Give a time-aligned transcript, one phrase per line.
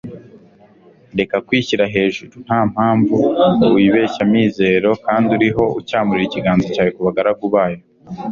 [1.17, 3.17] reka kwishyira ejuru nta mpamvu
[3.53, 7.79] ngo wibeshye amizero kandi uriho ucyamurira ikiganza cyawe ku bagaragu bayo